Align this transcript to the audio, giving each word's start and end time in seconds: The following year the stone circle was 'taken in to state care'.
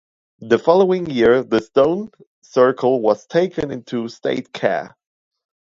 The 0.39 0.57
following 0.57 1.07
year 1.11 1.43
the 1.43 1.61
stone 1.61 2.09
circle 2.41 3.01
was 3.03 3.27
'taken 3.27 3.69
in 3.69 3.83
to 3.83 4.07
state 4.07 4.51
care'. 4.51 4.97